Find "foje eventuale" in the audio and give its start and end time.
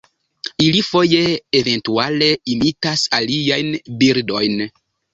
0.87-2.31